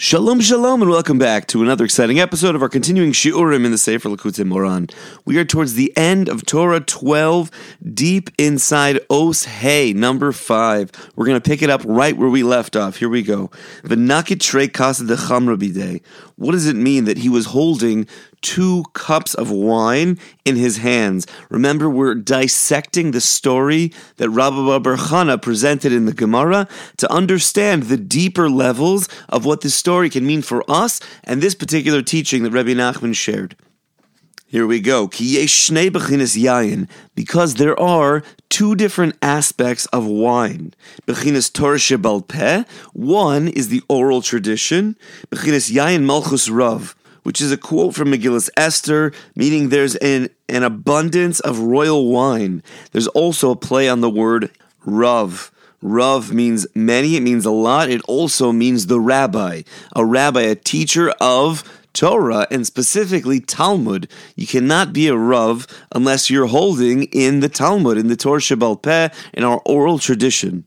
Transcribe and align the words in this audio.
Shalom, 0.00 0.40
shalom, 0.40 0.80
and 0.80 0.92
welcome 0.92 1.18
back 1.18 1.48
to 1.48 1.60
another 1.60 1.84
exciting 1.84 2.20
episode 2.20 2.54
of 2.54 2.62
our 2.62 2.68
continuing 2.68 3.10
Shiurim 3.10 3.64
in 3.64 3.72
the 3.72 3.78
Sefer 3.78 4.08
Likutei 4.08 4.46
Moharan. 4.46 4.94
We 5.24 5.38
are 5.38 5.44
towards 5.44 5.74
the 5.74 5.92
end 5.96 6.28
of 6.28 6.46
Torah 6.46 6.78
12, 6.78 7.50
deep 7.94 8.30
inside 8.38 9.00
Os 9.10 9.42
Hey, 9.42 9.92
number 9.92 10.30
5. 10.30 11.12
We're 11.16 11.26
going 11.26 11.40
to 11.40 11.50
pick 11.50 11.62
it 11.62 11.68
up 11.68 11.82
right 11.84 12.16
where 12.16 12.28
we 12.28 12.44
left 12.44 12.76
off. 12.76 12.98
Here 12.98 13.08
we 13.08 13.24
go. 13.24 13.50
V'nakit 13.82 14.38
Trei 14.38 14.68
Kasa 14.68 15.04
de 15.04 15.16
Chamra 15.16 16.00
What 16.36 16.52
does 16.52 16.68
it 16.68 16.76
mean 16.76 17.04
that 17.06 17.18
he 17.18 17.28
was 17.28 17.46
holding 17.46 18.06
two 18.40 18.84
cups 18.92 19.34
of 19.34 19.50
wine 19.50 20.18
in 20.44 20.56
his 20.56 20.78
hands. 20.78 21.26
Remember, 21.50 21.88
we're 21.88 22.14
dissecting 22.14 23.10
the 23.10 23.20
story 23.20 23.92
that 24.16 24.30
Rabbi 24.30 24.78
Bar 24.78 25.38
presented 25.38 25.92
in 25.92 26.04
the 26.06 26.12
Gemara 26.12 26.68
to 26.98 27.12
understand 27.12 27.84
the 27.84 27.96
deeper 27.96 28.48
levels 28.48 29.08
of 29.28 29.44
what 29.44 29.60
this 29.60 29.74
story 29.74 30.10
can 30.10 30.26
mean 30.26 30.42
for 30.42 30.64
us 30.68 31.00
and 31.24 31.42
this 31.42 31.54
particular 31.54 32.02
teaching 32.02 32.42
that 32.42 32.52
Rabbi 32.52 32.70
Nachman 32.70 33.14
shared. 33.14 33.56
Here 34.50 34.66
we 34.66 34.80
go. 34.80 35.08
Because 37.14 37.54
there 37.56 37.78
are 37.78 38.22
two 38.48 38.74
different 38.74 39.16
aspects 39.20 39.84
of 39.86 40.06
wine. 40.06 40.72
One 42.92 43.48
is 43.48 43.68
the 43.68 43.82
oral 43.90 44.22
tradition. 44.22 44.96
Malchus 45.30 46.48
Rav 46.48 46.96
which 47.28 47.42
is 47.42 47.52
a 47.52 47.58
quote 47.58 47.94
from 47.94 48.10
Megillus 48.10 48.48
Esther, 48.56 49.12
meaning 49.36 49.68
there's 49.68 49.96
an, 49.96 50.30
an 50.48 50.62
abundance 50.62 51.40
of 51.40 51.58
royal 51.58 52.10
wine. 52.10 52.62
There's 52.92 53.06
also 53.08 53.50
a 53.50 53.54
play 53.54 53.86
on 53.86 54.00
the 54.00 54.08
word 54.08 54.50
Rav. 54.86 55.52
Rav 55.82 56.32
means 56.32 56.66
many, 56.74 57.16
it 57.16 57.22
means 57.22 57.44
a 57.44 57.50
lot. 57.50 57.90
It 57.90 58.00
also 58.08 58.50
means 58.50 58.86
the 58.86 58.98
rabbi, 58.98 59.60
a 59.94 60.06
rabbi, 60.06 60.40
a 60.40 60.54
teacher 60.54 61.10
of 61.20 61.64
Torah 61.92 62.46
and 62.50 62.66
specifically 62.66 63.40
Talmud. 63.40 64.10
You 64.34 64.46
cannot 64.46 64.94
be 64.94 65.08
a 65.08 65.14
Rav 65.14 65.66
unless 65.94 66.30
you're 66.30 66.46
holding 66.46 67.02
in 67.12 67.40
the 67.40 67.50
Talmud, 67.50 67.98
in 67.98 68.08
the 68.08 68.16
Torah 68.16 68.40
Shebal 68.40 68.80
Peh, 68.80 69.10
in 69.34 69.44
our 69.44 69.60
oral 69.66 69.98
tradition 69.98 70.64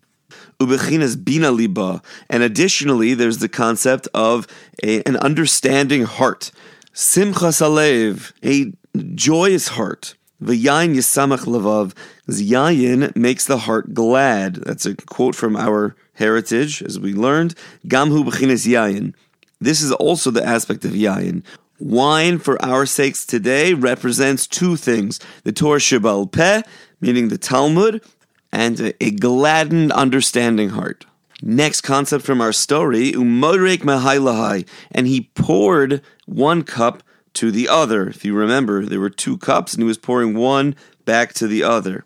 ubechinas 0.65 1.21
bina 1.23 1.51
liba. 1.51 2.01
And 2.29 2.43
additionally, 2.43 3.13
there's 3.13 3.39
the 3.39 3.49
concept 3.49 4.07
of 4.13 4.47
a, 4.83 5.01
an 5.03 5.17
understanding 5.17 6.03
heart. 6.03 6.51
Simchas 6.93 7.61
alev, 7.61 8.31
a 8.43 8.73
joyous 9.15 9.69
heart. 9.69 10.15
V'yayin 10.43 10.95
yisamach 10.95 11.45
levav. 11.45 11.93
Yayin 12.27 13.15
makes 13.15 13.45
the 13.45 13.59
heart 13.59 13.93
glad. 13.93 14.55
That's 14.55 14.85
a 14.85 14.95
quote 14.95 15.35
from 15.35 15.55
our 15.55 15.95
heritage, 16.13 16.81
as 16.81 16.99
we 16.99 17.13
learned. 17.13 17.55
Gamhu 17.87 18.25
b'chinas 18.25 18.65
yayin. 18.67 19.13
This 19.59 19.81
is 19.81 19.91
also 19.91 20.31
the 20.31 20.45
aspect 20.45 20.85
of 20.85 20.91
yayin. 20.91 21.43
Wine, 21.79 22.37
for 22.37 22.63
our 22.63 22.85
sakes 22.85 23.25
today, 23.25 23.73
represents 23.73 24.47
two 24.47 24.75
things: 24.75 25.19
the 25.43 25.51
Torah 25.51 25.79
Shebal 25.79 26.31
Peh, 26.31 26.61
meaning 26.99 27.29
the 27.29 27.37
Talmud, 27.37 28.03
and 28.52 28.94
a 28.99 29.11
gladdened, 29.11 29.91
understanding 29.91 30.69
heart. 30.69 31.05
Next 31.41 31.81
concept 31.81 32.23
from 32.23 32.41
our 32.41 32.53
story, 32.53 33.13
umodrek 33.13 33.80
mahailahai, 33.80 34.67
and 34.91 35.07
he 35.07 35.31
poured 35.33 36.02
one 36.25 36.63
cup 36.63 37.02
to 37.33 37.49
the 37.49 37.67
other. 37.67 38.07
If 38.07 38.23
you 38.23 38.35
remember, 38.35 38.85
there 38.85 38.99
were 38.99 39.09
two 39.09 39.38
cups, 39.38 39.73
and 39.73 39.81
he 39.81 39.88
was 39.88 39.97
pouring 39.97 40.35
one 40.35 40.75
back 41.05 41.33
to 41.33 41.47
the 41.47 41.63
other. 41.63 42.05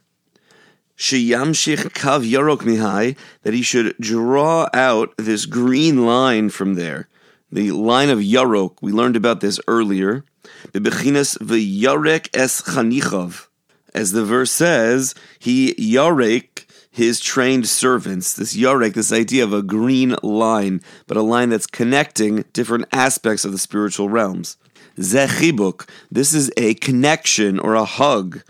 Sheyamshich 0.97 1.89
kav 1.93 2.29
yarok 2.29 2.59
mihai, 2.59 3.17
that 3.41 3.53
he 3.53 3.61
should 3.61 3.97
draw 3.99 4.69
out 4.73 5.13
this 5.17 5.45
green 5.45 6.05
line 6.05 6.49
from 6.49 6.75
there. 6.75 7.09
The 7.51 7.71
line 7.71 8.09
of 8.09 8.19
yarok, 8.19 8.77
we 8.81 8.93
learned 8.93 9.17
about 9.17 9.41
this 9.41 9.59
earlier. 9.67 10.23
Bebechinas 10.71 11.37
v'yarek 11.39 12.29
es 12.33 12.61
chanichav 12.61 13.47
as 13.95 14.11
the 14.11 14.25
verse 14.25 14.51
says, 14.51 15.15
he 15.39 15.73
yarek 15.75 16.65
his 16.91 17.19
trained 17.19 17.67
servants. 17.67 18.33
This 18.33 18.55
yarek, 18.55 18.93
this 18.93 19.11
idea 19.11 19.43
of 19.43 19.53
a 19.53 19.63
green 19.63 20.15
line, 20.21 20.81
but 21.07 21.17
a 21.17 21.21
line 21.21 21.49
that's 21.49 21.65
connecting 21.65 22.43
different 22.53 22.85
aspects 22.91 23.45
of 23.45 23.53
the 23.53 23.57
spiritual 23.57 24.09
realms. 24.09 24.57
Zechibuk, 24.97 25.89
this 26.11 26.33
is 26.33 26.51
a 26.57 26.73
connection 26.75 27.57
or 27.57 27.73
a 27.73 27.85
hug. 27.85 28.41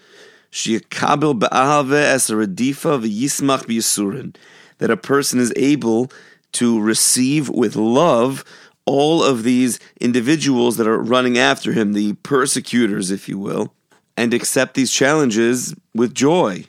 Shiakabil 0.51 1.39
ba'ahave 1.39 1.94
es 1.94 2.29
radifa 2.29 3.00
v'yismach 3.01 3.66
b'yisurin. 3.66 4.35
That 4.79 4.91
a 4.91 4.97
person 4.97 5.39
is 5.39 5.53
able 5.56 6.12
to 6.53 6.79
receive 6.79 7.50
with 7.50 7.75
love 7.75 8.44
all 8.85 9.23
of 9.23 9.44
these 9.44 9.79
individuals 10.00 10.77
that 10.77 10.88
are 10.88 11.00
running 11.00 11.38
after 11.38 11.73
him, 11.73 11.94
the 11.94 12.13
persecutors, 12.13 13.12
if 13.12 13.29
you 13.29 13.38
will 13.38 13.73
and 14.17 14.33
accept 14.33 14.73
these 14.73 14.91
challenges 14.91 15.75
with 15.93 16.13
joy. 16.13 16.65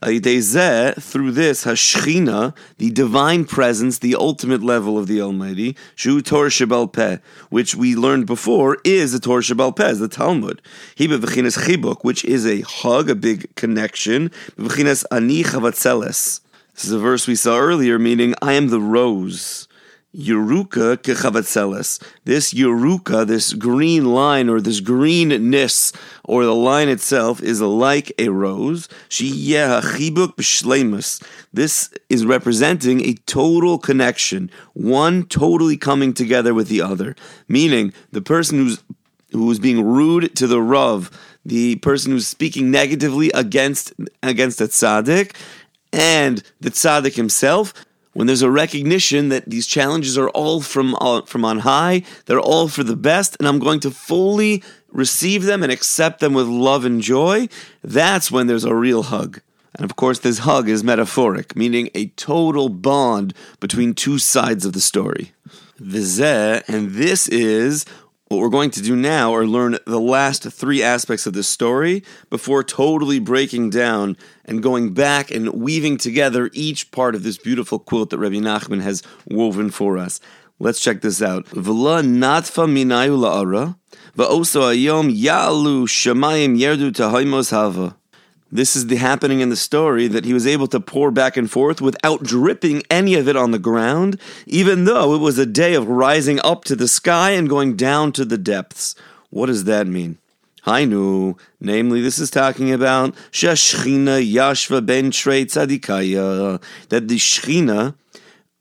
Through 0.00 0.20
this, 0.20 1.64
Hashchina, 1.64 2.54
the 2.78 2.90
divine 2.90 3.44
presence, 3.44 3.98
the 3.98 4.14
ultimate 4.14 4.62
level 4.62 4.96
of 4.96 5.06
the 5.08 5.20
Almighty, 5.20 5.76
Shu 5.96 6.22
Torah 6.22 6.50
Shebal 6.50 6.92
Peh, 6.92 7.18
which 7.50 7.74
we 7.74 7.96
learned 7.96 8.26
before 8.26 8.78
is 8.84 9.12
the 9.12 9.18
Torah 9.18 9.42
Shebal 9.42 9.74
Peh, 9.74 9.92
the 9.94 10.08
Talmud. 10.08 10.62
Hiba 10.96 11.18
V'chinas 11.18 11.58
Chibuk, 11.58 12.04
which 12.04 12.24
is 12.24 12.46
a 12.46 12.60
hug, 12.62 13.10
a 13.10 13.14
big 13.14 13.54
connection. 13.56 14.30
V'chinas 14.56 15.04
Ani 15.10 15.42
Chavatzeles. 15.42 16.40
This 16.74 16.84
is 16.84 16.92
a 16.92 16.98
verse 16.98 17.26
we 17.26 17.34
saw 17.34 17.58
earlier, 17.58 17.98
meaning 17.98 18.34
I 18.40 18.52
am 18.52 18.68
the 18.68 18.80
rose. 18.80 19.67
Yeruka 20.14 20.96
kechavatzeles. 20.96 22.02
This 22.24 22.54
Yeruka, 22.54 23.26
this 23.26 23.52
green 23.52 24.06
line 24.06 24.48
or 24.48 24.60
this 24.60 24.80
greenness 24.80 25.92
or 26.24 26.44
the 26.44 26.54
line 26.54 26.88
itself 26.88 27.42
is 27.42 27.60
like 27.60 28.10
a 28.18 28.30
rose. 28.30 28.88
This 31.52 31.90
is 32.08 32.24
representing 32.24 33.00
a 33.02 33.14
total 33.26 33.78
connection, 33.78 34.50
one 34.72 35.24
totally 35.24 35.76
coming 35.76 36.14
together 36.14 36.54
with 36.54 36.68
the 36.68 36.80
other. 36.80 37.14
Meaning 37.46 37.92
the 38.10 38.22
person 38.22 38.58
who's 38.58 38.82
who's 39.32 39.58
being 39.58 39.84
rude 39.84 40.34
to 40.36 40.46
the 40.46 40.62
Rav, 40.62 41.10
the 41.44 41.76
person 41.76 42.12
who's 42.12 42.26
speaking 42.26 42.70
negatively 42.70 43.30
against 43.34 43.92
against 44.22 44.62
a 44.62 44.64
tzaddik, 44.64 45.36
and 45.92 46.42
the 46.60 46.70
tzaddik 46.70 47.14
himself 47.14 47.74
when 48.12 48.26
there's 48.26 48.42
a 48.42 48.50
recognition 48.50 49.28
that 49.28 49.48
these 49.48 49.66
challenges 49.66 50.18
are 50.18 50.30
all 50.30 50.60
from 50.60 50.94
uh, 51.00 51.22
from 51.22 51.44
on 51.44 51.60
high, 51.60 52.02
they're 52.26 52.40
all 52.40 52.68
for 52.68 52.82
the 52.82 52.96
best, 52.96 53.36
and 53.38 53.46
I'm 53.46 53.58
going 53.58 53.80
to 53.80 53.90
fully 53.90 54.62
receive 54.90 55.44
them 55.44 55.62
and 55.62 55.70
accept 55.70 56.20
them 56.20 56.34
with 56.34 56.46
love 56.46 56.84
and 56.84 57.00
joy, 57.00 57.48
that's 57.82 58.30
when 58.30 58.46
there's 58.46 58.64
a 58.64 58.74
real 58.74 59.04
hug. 59.04 59.40
And 59.74 59.84
of 59.84 59.96
course, 59.96 60.18
this 60.18 60.38
hug 60.38 60.68
is 60.68 60.82
metaphoric, 60.82 61.54
meaning 61.54 61.90
a 61.94 62.08
total 62.08 62.68
bond 62.68 63.34
between 63.60 63.94
two 63.94 64.18
sides 64.18 64.64
of 64.64 64.72
the 64.72 64.80
story. 64.80 65.32
Vizeh, 65.78 66.62
and 66.68 66.90
this 66.90 67.28
is 67.28 67.84
what 68.28 68.40
we're 68.40 68.50
going 68.50 68.70
to 68.70 68.82
do 68.82 68.94
now 68.94 69.34
are 69.34 69.46
learn 69.46 69.78
the 69.86 70.00
last 70.00 70.42
three 70.42 70.82
aspects 70.82 71.26
of 71.26 71.32
this 71.32 71.48
story 71.48 72.02
before 72.28 72.62
totally 72.62 73.18
breaking 73.18 73.70
down 73.70 74.18
and 74.44 74.62
going 74.62 74.92
back 74.92 75.30
and 75.30 75.48
weaving 75.54 75.96
together 75.96 76.50
each 76.52 76.90
part 76.90 77.14
of 77.14 77.22
this 77.22 77.38
beautiful 77.38 77.78
quilt 77.78 78.10
that 78.10 78.18
Rabbi 78.18 78.36
Nachman 78.36 78.82
has 78.82 79.02
woven 79.26 79.70
for 79.70 79.96
us. 79.96 80.20
Let's 80.58 80.80
check 80.80 81.00
this 81.00 81.22
out. 81.22 81.46
V'la 81.46 82.02
natfa 82.02 82.68
minayu 82.68 83.16
la'ara, 83.16 83.76
v'oso 84.16 84.74
ayom 84.74 85.10
ya'alu 85.10 85.86
shemayim 85.86 86.58
yerdu 86.58 86.92
tahaymos 86.92 87.50
hava. 87.50 87.97
This 88.50 88.74
is 88.74 88.86
the 88.86 88.96
happening 88.96 89.40
in 89.40 89.50
the 89.50 89.56
story 89.56 90.08
that 90.08 90.24
he 90.24 90.32
was 90.32 90.46
able 90.46 90.68
to 90.68 90.80
pour 90.80 91.10
back 91.10 91.36
and 91.36 91.50
forth 91.50 91.82
without 91.82 92.22
dripping 92.22 92.82
any 92.90 93.14
of 93.14 93.28
it 93.28 93.36
on 93.36 93.50
the 93.50 93.58
ground, 93.58 94.18
even 94.46 94.86
though 94.86 95.14
it 95.14 95.18
was 95.18 95.38
a 95.38 95.44
day 95.44 95.74
of 95.74 95.86
rising 95.86 96.40
up 96.42 96.64
to 96.64 96.74
the 96.74 96.88
sky 96.88 97.32
and 97.32 97.48
going 97.48 97.76
down 97.76 98.10
to 98.12 98.24
the 98.24 98.38
depths. 98.38 98.94
What 99.28 99.46
does 99.46 99.64
that 99.64 99.86
mean? 99.86 100.16
Hainu, 100.64 101.38
namely, 101.60 102.00
this 102.00 102.18
is 102.18 102.30
talking 102.30 102.72
about 102.72 103.14
Shashchina 103.32 104.26
Yashva 104.26 104.84
Ben 104.84 105.10
Trei 105.10 105.44
Tzadikaya, 105.44 106.62
that 106.88 107.08
the 107.08 107.16
Shechina 107.16 107.94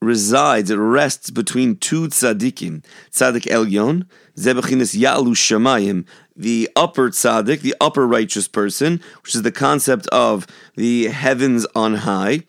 resides, 0.01 0.69
it 0.69 0.77
rests 0.77 1.29
between 1.29 1.75
two 1.77 2.07
tzaddikim, 2.07 2.83
Tzadik 3.11 3.45
Elyon, 3.47 4.05
Zebechinis 4.37 4.97
Yalu 4.97 5.33
Shamayim, 5.33 6.05
the 6.37 6.69
upper 6.75 7.09
tzaddik, 7.09 7.61
the 7.61 7.75
upper 7.81 8.07
righteous 8.07 8.47
person, 8.47 9.01
which 9.23 9.35
is 9.35 9.41
the 9.41 9.51
concept 9.51 10.07
of 10.07 10.45
the 10.75 11.07
heavens 11.07 11.65
on 11.75 11.95
high, 11.95 12.43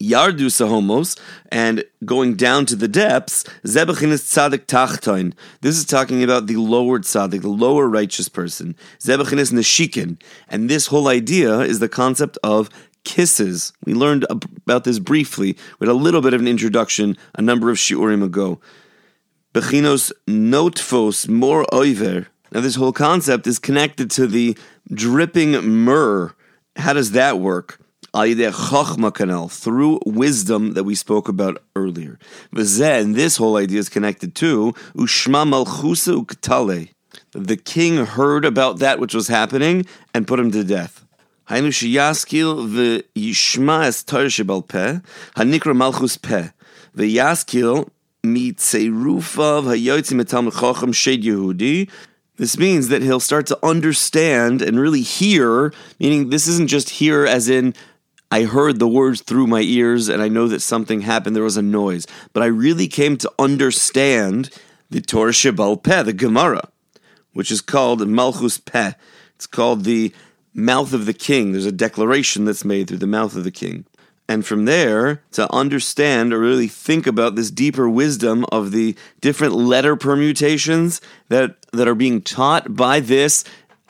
Yardu 0.00 0.46
Sahomos, 0.46 1.18
and 1.50 1.84
going 2.04 2.36
down 2.36 2.66
to 2.66 2.76
the 2.76 2.86
depths, 2.86 3.42
Zebechinis 3.64 4.22
Tzadik 4.22 4.66
Tachtain. 4.66 5.34
This 5.60 5.76
is 5.76 5.84
talking 5.84 6.22
about 6.22 6.46
the 6.46 6.56
lower 6.56 7.00
tzaddik, 7.00 7.42
the 7.42 7.48
lower 7.48 7.88
righteous 7.88 8.28
person. 8.28 8.76
Zebechinis 9.00 9.52
Neshikin. 9.52 10.20
And 10.48 10.70
this 10.70 10.86
whole 10.86 11.08
idea 11.08 11.60
is 11.60 11.80
the 11.80 11.88
concept 11.88 12.38
of 12.44 12.70
kisses. 13.04 13.72
We 13.84 13.94
learned 13.94 14.24
about 14.30 14.84
this 14.84 15.00
briefly 15.00 15.56
with 15.80 15.88
a 15.88 15.94
little 15.94 16.20
bit 16.20 16.34
of 16.34 16.40
an 16.40 16.46
introduction 16.46 17.16
a 17.34 17.42
number 17.42 17.68
of 17.70 17.76
shiurim 17.76 18.22
ago. 18.22 18.60
Bechinos 19.52 20.12
notfos 20.28 21.28
more 21.28 21.66
oiver. 21.74 22.28
Now, 22.52 22.60
this 22.60 22.74
whole 22.74 22.92
concept 22.92 23.46
is 23.46 23.58
connected 23.58 24.10
to 24.12 24.26
the 24.26 24.56
dripping 24.92 25.52
myrrh. 25.52 26.34
How 26.76 26.92
does 26.92 27.12
that 27.12 27.38
work? 27.38 27.78
through 28.14 30.00
wisdom 30.04 30.74
that 30.74 30.84
we 30.84 30.94
spoke 30.94 31.28
about 31.30 31.62
earlier. 31.74 32.18
And 32.54 33.14
this 33.14 33.38
whole 33.38 33.56
idea 33.56 33.78
is 33.78 33.88
connected 33.88 34.34
to 34.34 34.72
Ushma 34.94 35.48
Malchusa 35.48 36.22
Uktale. 36.22 36.90
The 37.32 37.56
king 37.56 38.04
heard 38.04 38.44
about 38.44 38.80
that 38.80 38.98
which 38.98 39.14
was 39.14 39.28
happening 39.28 39.86
and 40.12 40.28
put 40.28 40.38
him 40.38 40.50
to 40.50 40.62
death. 40.62 41.06
Hanikra 45.36 45.74
Malchus 45.74 46.16
Peh. 46.18 46.48
The 46.94 47.16
Yaskil 47.16 47.88
mitzerufav 48.22 49.64
hayotzim 49.64 50.22
etam 50.22 50.52
chacham 50.52 50.92
shed 50.92 51.22
Yehudi 51.22 51.88
this 52.36 52.58
means 52.58 52.88
that 52.88 53.02
he'll 53.02 53.20
start 53.20 53.46
to 53.48 53.58
understand 53.62 54.62
and 54.62 54.80
really 54.80 55.02
hear, 55.02 55.72
meaning 56.00 56.30
this 56.30 56.48
isn't 56.48 56.68
just 56.68 56.90
hear 56.90 57.26
as 57.26 57.48
in 57.48 57.74
I 58.30 58.44
heard 58.44 58.78
the 58.78 58.88
words 58.88 59.20
through 59.20 59.46
my 59.46 59.60
ears 59.60 60.08
and 60.08 60.22
I 60.22 60.28
know 60.28 60.48
that 60.48 60.60
something 60.60 61.02
happened, 61.02 61.36
there 61.36 61.42
was 61.42 61.58
a 61.58 61.62
noise, 61.62 62.06
but 62.32 62.42
I 62.42 62.46
really 62.46 62.88
came 62.88 63.18
to 63.18 63.32
understand 63.38 64.48
the 64.88 65.02
Torah 65.02 65.32
Shebal 65.32 65.82
Peh, 65.82 66.02
the 66.02 66.14
Gemara, 66.14 66.68
which 67.34 67.50
is 67.50 67.60
called 67.60 68.06
Malchus 68.08 68.56
Peh. 68.56 68.92
It's 69.34 69.46
called 69.46 69.84
the 69.84 70.14
mouth 70.54 70.94
of 70.94 71.04
the 71.04 71.12
king. 71.12 71.52
There's 71.52 71.66
a 71.66 71.72
declaration 71.72 72.46
that's 72.46 72.64
made 72.64 72.88
through 72.88 72.98
the 72.98 73.06
mouth 73.06 73.36
of 73.36 73.44
the 73.44 73.50
king. 73.50 73.84
And 74.28 74.46
from 74.46 74.64
there, 74.64 75.22
to 75.32 75.52
understand 75.52 76.32
or 76.32 76.38
really 76.38 76.68
think 76.68 77.06
about 77.06 77.34
this 77.34 77.50
deeper 77.50 77.88
wisdom 77.88 78.46
of 78.52 78.70
the 78.70 78.96
different 79.20 79.54
letter 79.54 79.96
permutations 79.96 81.00
that, 81.28 81.56
that 81.72 81.88
are 81.88 81.94
being 81.94 82.22
taught 82.22 82.74
by 82.74 83.00
this 83.00 83.44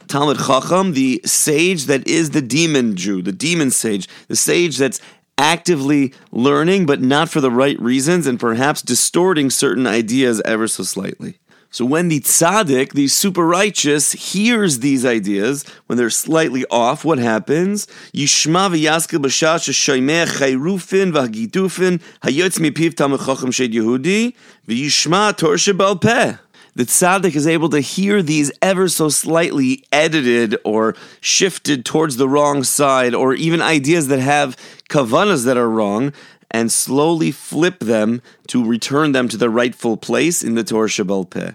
Talmud 0.09 0.39
Chacham, 0.39 0.95
the 0.95 1.21
sage 1.25 1.85
that 1.85 2.07
is 2.07 2.31
the 2.31 2.43
demon 2.43 2.97
Jew, 2.97 3.23
the 3.23 3.33
demon 3.33 3.71
sage, 3.71 4.09
the 4.29 4.37
sage 4.37 4.79
that's 4.79 5.01
actively 5.39 6.13
learning, 6.31 6.87
but 6.87 7.01
not 7.01 7.29
for 7.29 7.41
the 7.41 7.51
right 7.51 7.81
reasons, 7.81 8.27
and 8.27 8.39
perhaps 8.39 8.83
distorting 8.83 9.51
certain 9.51 9.87
ideas 9.87 10.43
ever 10.45 10.69
so 10.69 10.83
slightly. 10.83 11.39
So 11.73 11.87
when 11.87 12.09
the 12.09 12.21
tzaddik, 12.21 12.93
the 12.93 13.09
super 13.09 13.47
righteous, 13.47 14.13
hears 14.13 14.81
these 14.81 15.07
ideas, 15.07 15.65
when 15.87 15.97
they're 15.97 16.11
slightly 16.11 16.67
off, 16.71 17.03
what 17.03 17.19
happens? 17.19 17.87
Yishma 18.15 18.69
v'yaskel 18.71 19.25
b'shash 19.25 19.73
shoymeh 19.73 20.27
chayrufin 20.27 21.13
v'hagidufin 21.13 22.03
hayotz 22.21 22.59
mipiv 22.61 22.93
tamid 22.93 23.25
chacham 23.25 23.51
shed 23.51 23.73
Yehudi 23.73 24.35
v'yishma 24.69 25.35
tor 25.35 25.55
shebal 25.55 25.99
peh 25.99 26.37
the 26.75 26.85
tzaddik 26.85 27.37
is 27.37 27.47
able 27.47 27.69
to 27.69 27.81
hear 27.81 28.23
these 28.23 28.51
ever 28.63 28.89
so 28.89 29.11
slightly 29.11 29.85
edited 29.93 30.57
or 30.65 30.95
shifted 31.21 31.85
towards 31.85 32.17
the 32.17 32.29
wrong 32.29 32.65
side, 32.65 33.15
or 33.15 33.35
even 33.35 33.61
ideas 33.61 34.09
that 34.09 34.21
have 34.21 34.57
kavanas 34.89 35.45
that 35.45 35.59
are 35.59 35.69
wrong, 35.69 36.15
and 36.53 36.71
slowly 36.71 37.33
flip 37.33 37.81
them 37.81 38.23
to 38.47 38.65
return 38.65 39.11
them 39.11 39.29
to 39.29 39.37
their 39.37 39.51
rightful 39.51 39.97
place 39.97 40.45
in 40.45 40.55
the 40.55 40.63
Torah 40.63 40.89
Shebal 40.89 41.29
Peh. 41.29 41.53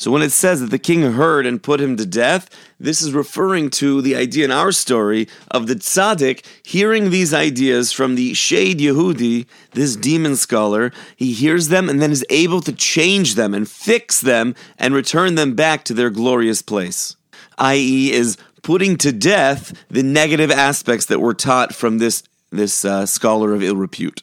So 0.00 0.10
when 0.10 0.22
it 0.22 0.32
says 0.32 0.60
that 0.60 0.70
the 0.70 0.78
king 0.78 1.12
heard 1.12 1.44
and 1.44 1.62
put 1.62 1.78
him 1.78 1.98
to 1.98 2.06
death, 2.06 2.48
this 2.78 3.02
is 3.02 3.12
referring 3.12 3.68
to 3.72 4.00
the 4.00 4.16
idea 4.16 4.46
in 4.46 4.50
our 4.50 4.72
story 4.72 5.28
of 5.50 5.66
the 5.66 5.74
tzaddik 5.74 6.42
hearing 6.64 7.10
these 7.10 7.34
ideas 7.34 7.92
from 7.92 8.14
the 8.14 8.32
Shade 8.32 8.78
Yehudi, 8.78 9.44
this 9.72 9.96
demon 9.96 10.36
scholar. 10.36 10.90
He 11.14 11.34
hears 11.34 11.68
them 11.68 11.90
and 11.90 12.00
then 12.00 12.12
is 12.12 12.24
able 12.30 12.62
to 12.62 12.72
change 12.72 13.34
them 13.34 13.52
and 13.52 13.68
fix 13.68 14.22
them 14.22 14.54
and 14.78 14.94
return 14.94 15.34
them 15.34 15.54
back 15.54 15.84
to 15.84 15.92
their 15.92 16.08
glorious 16.08 16.62
place. 16.62 17.14
I.e., 17.58 18.10
is 18.10 18.38
putting 18.62 18.96
to 18.96 19.12
death 19.12 19.74
the 19.90 20.02
negative 20.02 20.50
aspects 20.50 21.04
that 21.06 21.20
were 21.20 21.34
taught 21.34 21.74
from 21.74 21.98
this, 21.98 22.22
this 22.48 22.86
uh, 22.86 23.04
scholar 23.04 23.52
of 23.52 23.62
ill 23.62 23.76
repute. 23.76 24.22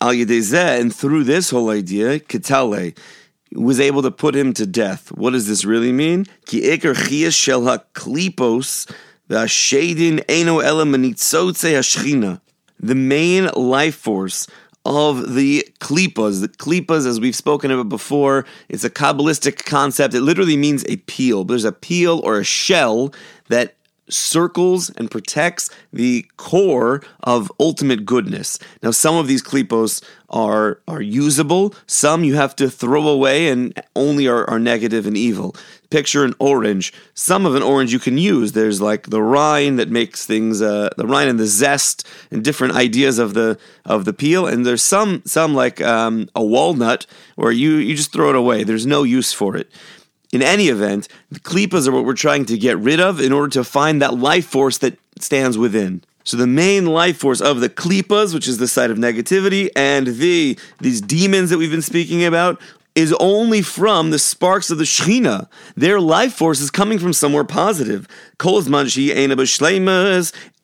Al 0.00 0.10
and 0.10 0.94
through 0.94 1.24
this 1.24 1.50
whole 1.50 1.70
idea, 1.70 2.20
Kitale, 2.20 2.96
was 3.52 3.80
able 3.80 4.02
to 4.02 4.10
put 4.10 4.34
him 4.34 4.52
to 4.54 4.66
death. 4.66 5.10
What 5.12 5.30
does 5.30 5.48
this 5.48 5.64
really 5.64 5.92
mean? 5.92 6.26
Ki 6.44 6.62
eker 6.62 7.32
shel 7.32 7.64
ha-klipos 7.64 8.90
v'ashedin 9.30 10.24
eno 10.28 10.60
ela 10.60 10.84
hashchina. 10.84 12.40
The 12.78 12.94
main 12.94 13.46
life 13.56 13.94
force 13.96 14.46
of 14.84 15.34
the 15.34 15.66
klipas. 15.80 16.42
The 16.42 16.48
klipas, 16.48 17.06
as 17.06 17.18
we've 17.18 17.34
spoken 17.34 17.70
about 17.70 17.88
before, 17.88 18.44
it's 18.68 18.84
a 18.84 18.90
Kabbalistic 18.90 19.64
concept. 19.64 20.14
It 20.14 20.20
literally 20.20 20.56
means 20.56 20.84
a 20.88 20.96
peel. 20.96 21.44
There's 21.44 21.64
a 21.64 21.72
peel 21.72 22.20
or 22.22 22.38
a 22.38 22.44
shell 22.44 23.14
that 23.48 23.76
circles 24.08 24.90
and 24.90 25.10
protects 25.10 25.70
the 25.92 26.26
core 26.36 27.02
of 27.22 27.50
ultimate 27.58 28.04
goodness. 28.04 28.58
Now, 28.82 28.90
some 28.90 29.16
of 29.16 29.26
these 29.26 29.42
klipos 29.42 30.02
are 30.30 30.80
are 30.88 31.00
usable. 31.00 31.74
Some 31.86 32.24
you 32.24 32.34
have 32.34 32.56
to 32.56 32.68
throw 32.68 33.06
away 33.08 33.48
and 33.48 33.80
only 33.94 34.26
are, 34.26 34.48
are 34.48 34.58
negative 34.58 35.06
and 35.06 35.16
evil. 35.16 35.54
Picture 35.90 36.24
an 36.24 36.34
orange. 36.40 36.92
Some 37.14 37.46
of 37.46 37.54
an 37.54 37.62
orange 37.62 37.92
you 37.92 38.00
can 38.00 38.18
use. 38.18 38.52
There's 38.52 38.80
like 38.80 39.10
the 39.10 39.22
rind 39.22 39.78
that 39.78 39.88
makes 39.88 40.26
things 40.26 40.60
uh, 40.60 40.90
the 40.96 41.06
rind 41.06 41.30
and 41.30 41.38
the 41.38 41.46
zest 41.46 42.06
and 42.30 42.42
different 42.42 42.74
ideas 42.74 43.18
of 43.18 43.34
the 43.34 43.58
of 43.84 44.04
the 44.04 44.12
peel. 44.12 44.46
And 44.46 44.66
there's 44.66 44.82
some 44.82 45.22
some 45.24 45.54
like 45.54 45.80
um, 45.80 46.28
a 46.34 46.44
walnut 46.44 47.06
where 47.36 47.52
you 47.52 47.76
you 47.76 47.94
just 47.94 48.12
throw 48.12 48.30
it 48.30 48.36
away. 48.36 48.64
There's 48.64 48.86
no 48.86 49.04
use 49.04 49.32
for 49.32 49.56
it. 49.56 49.70
In 50.36 50.42
any 50.42 50.68
event, 50.68 51.08
the 51.30 51.40
klipas 51.40 51.88
are 51.88 51.92
what 51.92 52.04
we're 52.04 52.12
trying 52.12 52.44
to 52.44 52.58
get 52.58 52.76
rid 52.76 53.00
of 53.00 53.22
in 53.22 53.32
order 53.32 53.48
to 53.54 53.64
find 53.64 54.02
that 54.02 54.18
life 54.18 54.44
force 54.44 54.76
that 54.78 54.98
stands 55.18 55.56
within. 55.56 56.04
So 56.24 56.36
the 56.36 56.46
main 56.46 56.84
life 56.84 57.16
force 57.16 57.40
of 57.40 57.60
the 57.60 57.70
klipas, 57.70 58.34
which 58.34 58.46
is 58.46 58.58
the 58.58 58.68
side 58.68 58.90
of 58.90 58.98
negativity, 58.98 59.70
and 59.74 60.06
the 60.08 60.58
these 60.78 61.00
demons 61.00 61.48
that 61.48 61.56
we've 61.56 61.70
been 61.70 61.80
speaking 61.80 62.22
about, 62.22 62.60
is 62.94 63.14
only 63.18 63.62
from 63.62 64.10
the 64.10 64.18
sparks 64.18 64.68
of 64.68 64.76
the 64.76 64.84
Shechina. 64.84 65.48
Their 65.74 66.00
life 66.02 66.34
force 66.34 66.60
is 66.60 66.70
coming 66.70 66.98
from 66.98 67.14
somewhere 67.14 67.44
positive. 67.44 68.06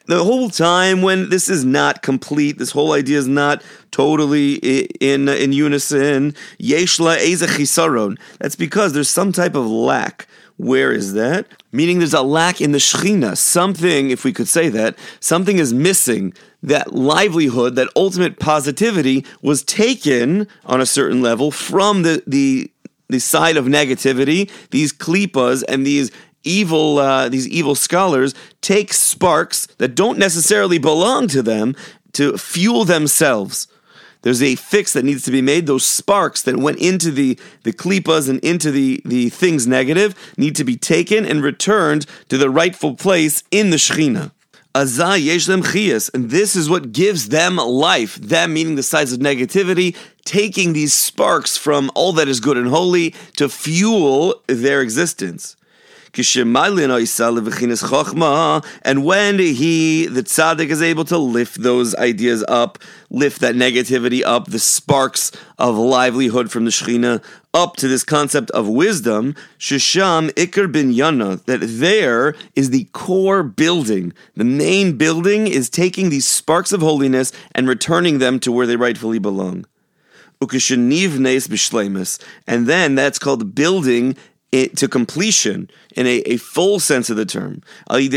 The 0.07 0.25
whole 0.25 0.51
time 0.51 1.03
when 1.03 1.29
this 1.29 1.49
is 1.49 1.65
not 1.65 2.03
complete, 2.03 2.59
this 2.59 2.73
whole 2.73 2.93
idea 2.93 3.19
is 3.19 3.29
not 3.29 3.63
totally 3.91 4.55
in 5.01 5.29
in 5.29 5.53
unison. 5.53 6.33
Yeshla 6.61 7.19
eza 7.19 8.17
That's 8.39 8.57
because 8.57 8.93
there's 8.93 9.11
some 9.11 9.33
type 9.33 9.55
of 9.55 9.67
lack. 9.67 10.27
Where 10.57 10.93
is 10.93 11.15
that? 11.15 11.47
Meaning 11.73 11.99
there's 11.99 12.15
a 12.15 12.23
lack 12.23 12.61
in 12.61 12.73
the 12.73 12.79
Shechina. 12.79 13.37
Something, 13.37 14.11
if 14.11 14.25
we 14.25 14.33
could 14.33 14.49
say 14.49 14.69
that, 14.69 14.97
something 15.19 15.59
is 15.59 15.73
missing. 15.73 16.35
That 16.63 16.95
livelihood, 16.95 17.75
that 17.75 17.89
ultimate 17.97 18.39
positivity 18.39 19.25
was 19.41 19.65
taken 19.65 20.47
on 20.65 20.81
a 20.81 20.87
certain 20.87 21.21
level 21.21 21.51
from 21.51 22.03
the, 22.03 22.23
the, 22.27 22.71
the 23.09 23.19
side 23.19 23.57
of 23.57 23.65
negativity, 23.65 24.49
these 24.71 24.93
klipas 24.93 25.65
and 25.67 25.85
these 25.85 26.13
evil 26.45 26.99
uh, 26.99 27.29
these 27.29 27.49
evil 27.49 27.75
scholars 27.75 28.35
take 28.61 28.93
sparks 28.93 29.67
that 29.79 29.95
don't 29.95 30.19
necessarily 30.19 30.79
belong 30.79 31.29
to 31.29 31.43
them 31.43 31.75
to 32.13 32.37
fuel 32.37 32.85
themselves. 32.85 33.69
There's 34.23 34.43
a 34.43 34.55
fix 34.55 34.93
that 34.93 35.05
needs 35.05 35.25
to 35.25 35.33
be 35.33 35.43
made. 35.43 35.67
Those 35.67 35.85
sparks 35.85 36.43
that 36.43 36.57
went 36.57 36.79
into 36.79 37.11
the, 37.11 37.39
the 37.65 37.73
klipas 37.73 38.29
and 38.31 38.39
into 38.41 38.71
the, 38.71 39.03
the 39.05 39.31
things 39.31 39.67
negative 39.67 40.15
need 40.37 40.55
to 40.57 40.65
be 40.65 40.77
taken 40.77 41.27
and 41.27 41.43
returned 41.43 42.07
to 42.29 42.39
the 42.39 42.49
rightful 42.49 42.95
place 42.95 43.43
in 43.51 43.71
the 43.71 43.77
Shechina. 43.77 44.31
Azah 44.75 45.21
yeshlem 45.21 45.63
chiyas, 45.63 46.09
and 46.15 46.31
this 46.31 46.57
is 46.57 46.71
what 46.71 46.93
gives 46.93 47.29
them 47.29 47.57
life. 47.57 48.15
Them 48.15 48.55
meaning 48.55 48.77
the 48.77 48.83
sides 48.83 49.13
of 49.13 49.19
negativity, 49.19 49.95
taking 50.25 50.73
these 50.73 50.95
sparks 50.95 51.59
from 51.59 51.91
all 51.95 52.15
that 52.15 52.29
is 52.29 52.41
good 52.41 52.57
and 52.57 52.69
holy 52.69 53.11
to 53.37 53.51
fuel 53.51 54.43
their 54.47 54.81
existence. 54.81 55.57
And 56.15 56.25
when 59.05 59.39
he, 59.39 60.07
the 60.07 60.23
tzaddik, 60.23 60.69
is 60.69 60.83
able 60.83 61.05
to 61.07 61.17
lift 61.17 61.63
those 61.63 61.95
ideas 61.95 62.45
up, 62.49 62.79
lift 63.09 63.41
that 63.41 63.55
negativity 63.55 64.23
up, 64.23 64.49
the 64.49 64.59
sparks 64.59 65.33
of 65.59 65.77
livelihood 65.77 66.51
from 66.51 66.67
the 66.67 66.71
Shechina 66.71 67.25
up 67.55 67.77
to 67.77 67.89
this 67.89 68.05
concept 68.05 68.51
of 68.51 68.69
wisdom, 68.69 69.35
Shisham 69.59 70.31
Iker 70.33 70.71
bin 70.71 70.93
Yana, 70.93 71.43
that 71.45 71.61
there 71.63 72.35
is 72.55 72.69
the 72.71 72.85
core 72.93 73.43
building. 73.43 74.13
The 74.37 74.45
main 74.45 74.99
building 74.99 75.47
is 75.47 75.71
taking 75.71 76.11
these 76.11 76.27
sparks 76.27 76.73
of 76.73 76.83
holiness 76.83 77.33
and 77.55 77.67
returning 77.67 78.19
them 78.19 78.39
to 78.41 78.53
where 78.53 78.67
they 78.67 78.77
rightfully 78.77 79.19
belong. 79.19 79.65
And 82.47 82.67
then 82.67 82.95
that's 82.97 83.19
called 83.21 83.55
building 83.55 84.17
it, 84.53 84.77
to 84.77 84.87
completion 84.87 85.69
in 85.97 86.07
a, 86.07 86.19
a 86.21 86.37
full 86.37 86.79
sense 86.79 87.11
of 87.11 87.17
the 87.17 87.27
term. 87.27 87.63
And 87.89 88.11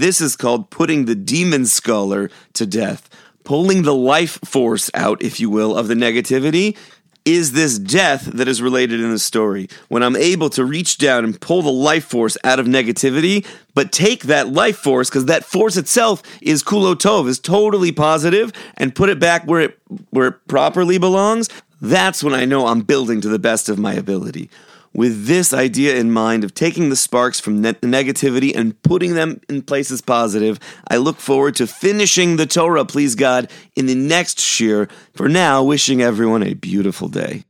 this 0.00 0.20
is 0.20 0.36
called 0.36 0.70
putting 0.70 1.04
the 1.04 1.14
demon 1.14 1.66
scholar 1.66 2.30
to 2.52 2.66
death, 2.66 3.08
pulling 3.44 3.82
the 3.82 3.94
life 3.94 4.38
force 4.44 4.90
out, 4.94 5.22
if 5.22 5.40
you 5.40 5.48
will, 5.48 5.76
of 5.76 5.88
the 5.88 5.94
negativity 5.94 6.76
is 7.24 7.52
this 7.52 7.78
death 7.78 8.24
that 8.24 8.48
is 8.48 8.60
related 8.60 9.00
in 9.00 9.10
the 9.10 9.18
story. 9.18 9.68
When 9.88 10.02
I'm 10.02 10.16
able 10.16 10.50
to 10.50 10.64
reach 10.64 10.98
down 10.98 11.24
and 11.24 11.40
pull 11.40 11.62
the 11.62 11.70
life 11.70 12.04
force 12.04 12.36
out 12.42 12.58
of 12.58 12.66
negativity, 12.66 13.46
but 13.74 13.92
take 13.92 14.24
that 14.24 14.48
life 14.48 14.78
force, 14.78 15.08
because 15.08 15.26
that 15.26 15.44
force 15.44 15.76
itself 15.76 16.22
is 16.40 16.64
kulotov, 16.64 17.28
is 17.28 17.38
totally 17.38 17.92
positive, 17.92 18.52
and 18.76 18.94
put 18.94 19.08
it 19.08 19.20
back 19.20 19.46
where 19.46 19.60
it 19.60 19.78
where 20.10 20.28
it 20.28 20.48
properly 20.48 20.98
belongs, 20.98 21.48
that's 21.82 22.22
when 22.22 22.32
I 22.32 22.44
know 22.44 22.68
I'm 22.68 22.82
building 22.82 23.20
to 23.22 23.28
the 23.28 23.40
best 23.40 23.68
of 23.68 23.78
my 23.78 23.92
ability. 23.92 24.48
With 24.94 25.26
this 25.26 25.52
idea 25.52 25.96
in 25.96 26.12
mind 26.12 26.44
of 26.44 26.54
taking 26.54 26.90
the 26.90 26.96
sparks 26.96 27.40
from 27.40 27.60
ne- 27.60 27.72
negativity 27.74 28.54
and 28.54 28.80
putting 28.82 29.14
them 29.14 29.40
in 29.48 29.62
places 29.62 30.00
positive, 30.00 30.60
I 30.88 30.98
look 30.98 31.18
forward 31.18 31.56
to 31.56 31.66
finishing 31.66 32.36
the 32.36 32.46
Torah, 32.46 32.84
please 32.84 33.16
God, 33.16 33.50
in 33.74 33.86
the 33.86 33.96
next 33.96 34.40
shir. 34.40 34.86
For 35.14 35.28
now, 35.28 35.64
wishing 35.64 36.02
everyone 36.02 36.42
a 36.42 36.54
beautiful 36.54 37.08
day. 37.08 37.44